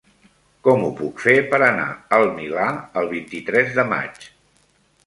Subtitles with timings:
[0.67, 1.87] Com ho puc fer per anar
[2.19, 2.67] al Milà
[3.03, 4.29] el vint-i-tres de maig?